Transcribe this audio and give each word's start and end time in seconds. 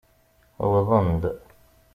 Wwḍen-d. 0.71 1.23